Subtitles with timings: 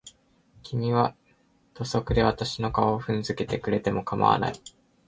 [0.63, 1.15] 君は
[1.75, 4.53] 土足で私の顔を踏んづけてくれても構わない。